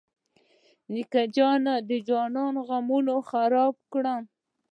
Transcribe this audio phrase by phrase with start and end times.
[0.93, 4.21] نیکه جانه د جانان غمو خراب کړم.